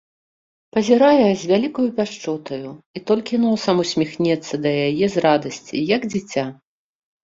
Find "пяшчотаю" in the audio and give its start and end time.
1.99-2.73